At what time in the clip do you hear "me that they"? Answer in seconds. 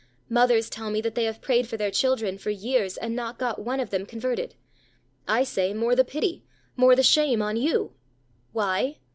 0.89-1.25